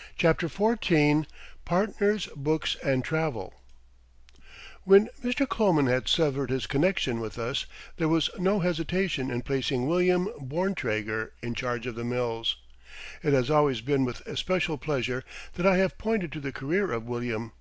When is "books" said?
2.36-2.76